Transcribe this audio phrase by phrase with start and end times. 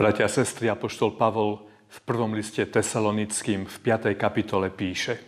[0.00, 1.60] Bratia a sestry, Apoštol Pavol
[1.92, 4.16] v prvom liste Tesalonickým v 5.
[4.16, 5.20] kapitole píše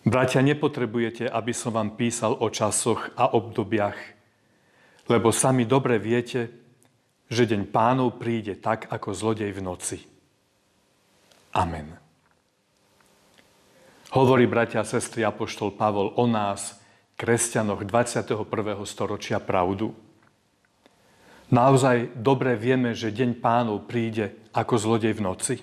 [0.00, 4.00] Bratia, nepotrebujete, aby som vám písal o časoch a obdobiach,
[5.12, 6.48] lebo sami dobre viete,
[7.28, 10.00] že deň pánov príde tak, ako zlodej v noci.
[11.52, 12.00] Amen.
[14.16, 16.80] Hovorí bratia a sestry Apoštol Pavol o nás,
[17.20, 18.40] kresťanoch 21.
[18.88, 20.05] storočia pravdu.
[21.46, 25.54] Naozaj dobre vieme, že deň pánov príde ako zlodej v noci.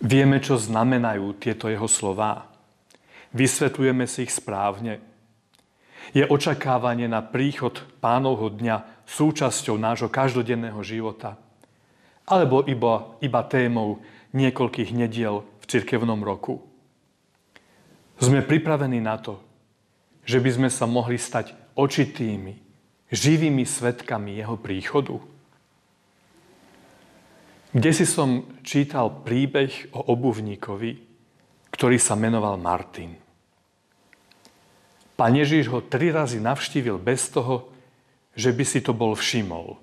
[0.00, 2.48] Vieme, čo znamenajú tieto jeho slová.
[3.32, 5.00] Vysvetľujeme si ich správne.
[6.12, 11.40] Je očakávanie na príchod pánovho dňa súčasťou nášho každodenného života.
[12.28, 14.04] Alebo iba, iba témou
[14.36, 16.60] niekoľkých nediel v cirkevnom roku.
[18.20, 19.40] Sme pripravení na to,
[20.28, 22.69] že by sme sa mohli stať očitými,
[23.10, 25.18] živými svetkami jeho príchodu?
[27.70, 30.90] Kde si som čítal príbeh o obuvníkovi,
[31.70, 33.14] ktorý sa menoval Martin.
[35.14, 37.70] Pán Ježíš ho tri razy navštívil bez toho,
[38.34, 39.78] že by si to bol všimol.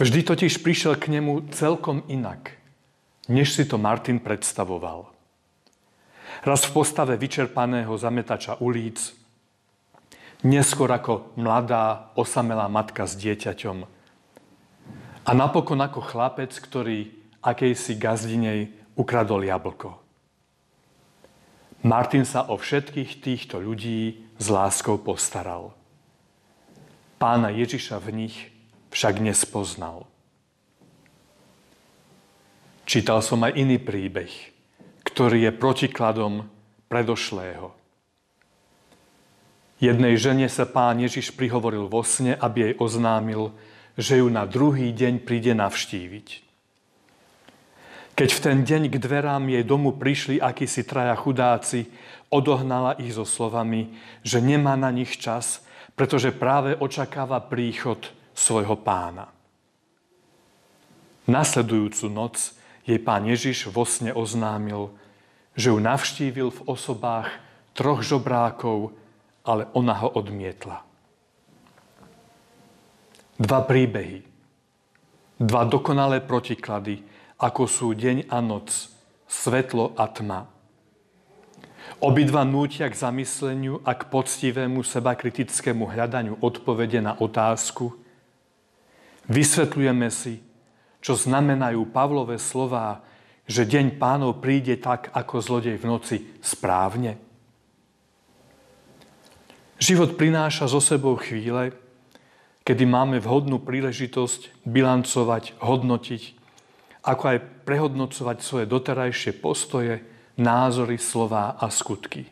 [0.00, 2.58] Vždy totiž prišiel k nemu celkom inak,
[3.30, 5.06] než si to Martin predstavoval.
[6.42, 9.14] Raz v postave vyčerpaného zametača ulic,
[10.44, 13.88] neskôr ako mladá, osamelá matka s dieťaťom.
[15.24, 17.08] A napokon ako chlapec, ktorý
[17.40, 19.96] akejsi gazdinej ukradol jablko.
[21.84, 25.72] Martin sa o všetkých týchto ľudí s láskou postaral.
[27.20, 28.36] Pána Ježiša v nich
[28.92, 30.08] však nespoznal.
[32.84, 34.32] Čítal som aj iný príbeh,
[35.08, 36.48] ktorý je protikladom
[36.88, 37.83] predošlého.
[39.84, 43.52] Jednej žene sa pán Ježiš prihovoril vo sne, aby jej oznámil,
[44.00, 46.40] že ju na druhý deň príde navštíviť.
[48.16, 51.84] Keď v ten deň k dverám jej domu prišli akísi traja chudáci,
[52.32, 53.92] odohnala ich so slovami,
[54.24, 55.60] že nemá na nich čas,
[55.92, 58.00] pretože práve očakáva príchod
[58.32, 59.28] svojho pána.
[61.28, 62.56] Nasledujúcu noc
[62.88, 64.96] jej pán Ježiš vo sne oznámil,
[65.52, 67.28] že ju navštívil v osobách
[67.76, 68.96] troch žobrákov,
[69.44, 70.80] ale ona ho odmietla.
[73.34, 74.24] Dva príbehy,
[75.36, 77.04] dva dokonalé protiklady,
[77.38, 78.88] ako sú deň a noc,
[79.28, 80.48] svetlo a tma.
[82.00, 87.92] Obidva nútia k zamysleniu a k poctivému sebakritickému hľadaniu odpovede na otázku.
[89.28, 90.40] Vysvetľujeme si,
[91.04, 93.04] čo znamenajú Pavlové slová,
[93.44, 97.20] že deň pánov príde tak, ako zlodej v noci správne.
[99.84, 101.76] Život prináša zo sebou chvíle,
[102.64, 106.22] kedy máme vhodnú príležitosť bilancovať, hodnotiť,
[107.04, 110.00] ako aj prehodnocovať svoje doterajšie postoje,
[110.40, 112.24] názory, slová a skutky.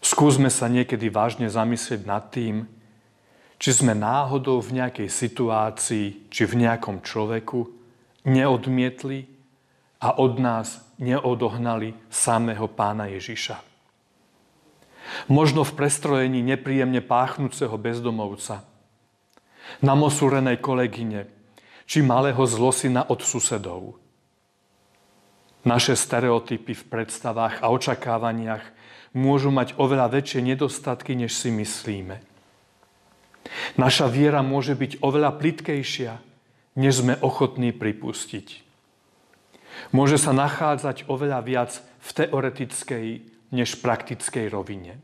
[0.00, 2.64] Skúsme sa niekedy vážne zamyslieť nad tým,
[3.60, 7.68] či sme náhodou v nejakej situácii, či v nejakom človeku
[8.24, 9.28] neodmietli
[10.00, 13.69] a od nás neodohnali samého pána Ježiša.
[15.26, 18.62] Možno v prestrojení nepríjemne páchnúceho bezdomovca,
[19.82, 21.26] namosúrenej kolegyne,
[21.86, 23.98] či malého zlosina od susedov.
[25.66, 28.64] Naše stereotypy v predstavách a očakávaniach
[29.12, 32.22] môžu mať oveľa väčšie nedostatky, než si myslíme.
[33.76, 36.12] Naša viera môže byť oveľa plitkejšia,
[36.78, 38.62] než sme ochotní pripustiť.
[39.90, 43.06] Môže sa nachádzať oveľa viac v teoretickej
[43.50, 45.00] než praktickej rovine.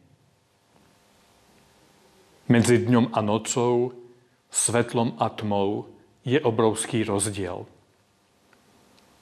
[2.46, 3.92] Medzi dňom a nocou,
[4.50, 5.90] svetlom a tmou
[6.22, 7.66] je obrovský rozdiel.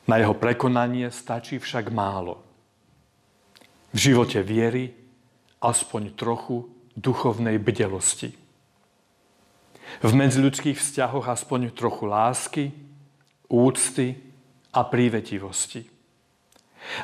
[0.04, 2.44] Na jeho prekonanie stačí však málo.
[3.96, 4.93] V živote viery
[5.64, 8.37] aspoň trochu duchovnej bdelosti.
[10.04, 12.64] V medziľudských vzťahoch aspoň trochu lásky,
[13.49, 14.20] úcty
[14.75, 15.94] a prívetivosti.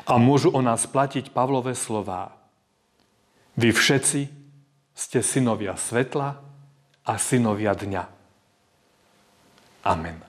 [0.07, 2.35] A môžu o nás platiť Pavlové slová.
[3.59, 4.21] Vy všetci
[4.95, 6.39] ste synovia svetla
[7.05, 8.03] a synovia dňa.
[9.87, 10.21] Amen.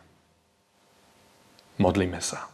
[1.76, 2.48] Modlíme sa.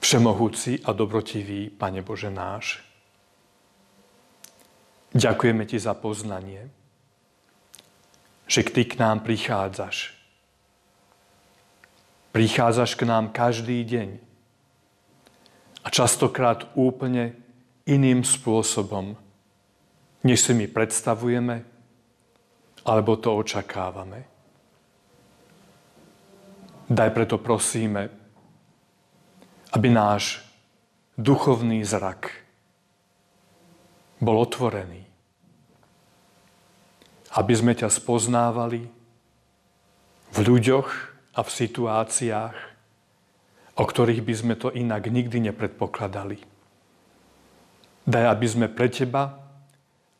[0.00, 2.80] Všemohúci a dobrotivý Pane Bože náš,
[5.12, 6.72] ďakujeme Ti za poznanie,
[8.48, 10.16] že Ty k nám prichádzaš.
[12.32, 14.29] Prichádzaš k nám každý deň
[15.80, 17.36] a častokrát úplne
[17.88, 19.16] iným spôsobom,
[20.22, 21.64] než si my predstavujeme
[22.84, 24.24] alebo to očakávame.
[26.90, 28.10] Daj preto prosíme,
[29.70, 30.42] aby náš
[31.14, 32.32] duchovný zrak
[34.18, 35.06] bol otvorený.
[37.30, 38.90] Aby sme ťa spoznávali
[40.34, 40.88] v ľuďoch
[41.38, 42.56] a v situáciách,
[43.80, 46.36] o ktorých by sme to inak nikdy nepredpokladali.
[48.04, 49.40] Daj, aby sme pre teba,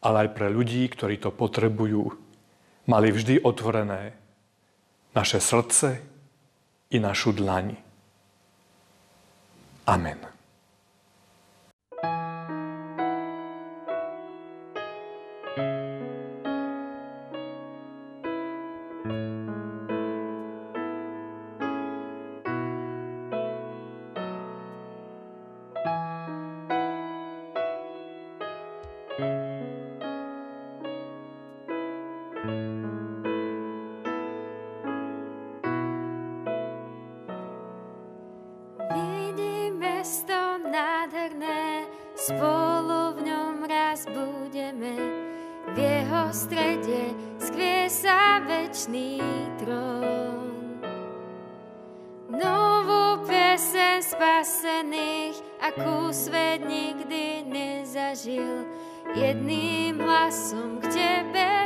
[0.01, 2.09] ale aj pre ľudí, ktorí to potrebujú,
[2.89, 4.17] mali vždy otvorené
[5.13, 6.01] naše srdce
[6.89, 7.77] i našu dlaň.
[9.85, 10.40] Amen.
[40.71, 44.95] nádherné, spolu v ňom raz budeme.
[45.71, 49.21] V jeho strede skvie sa večný
[49.59, 50.81] trón.
[52.31, 58.65] Novú piesen spasených, akú svet nikdy nezažil,
[59.13, 61.60] jedným hlasom k tebe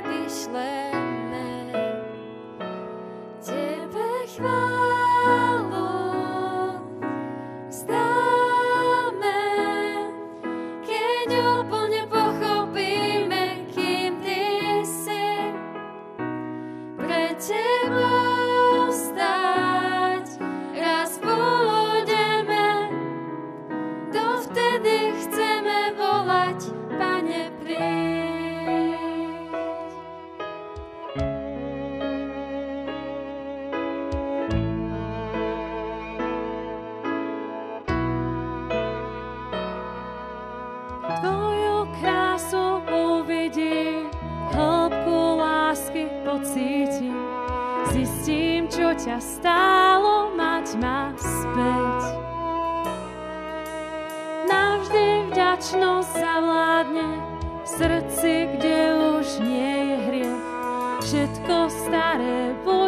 [48.94, 52.02] ťa stálo mať ma späť.
[54.46, 57.08] Navždy vďačnosť zavládne
[57.64, 58.79] v srdci, kde
[59.19, 60.43] už nie je hriech.
[61.02, 62.84] Všetko staré bude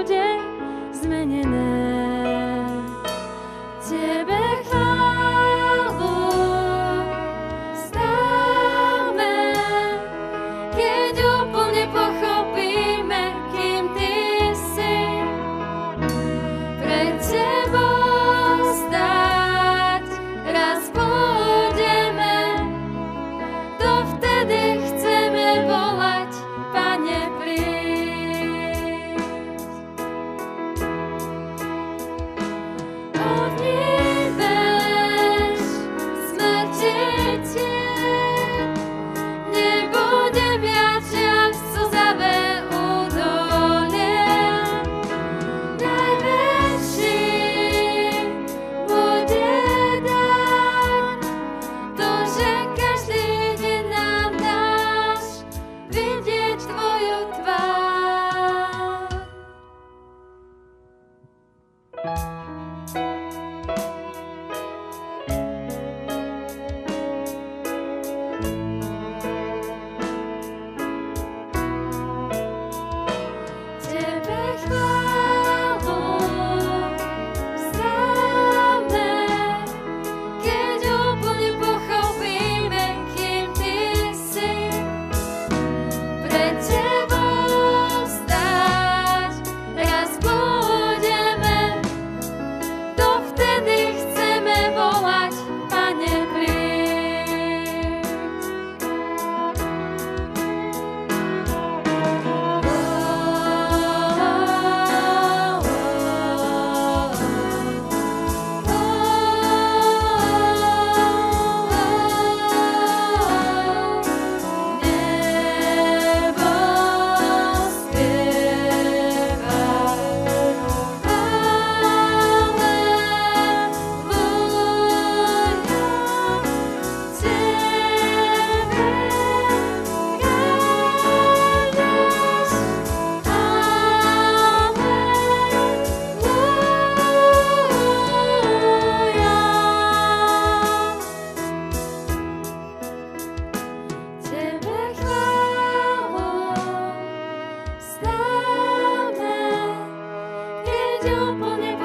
[150.97, 151.76] 잊어보낼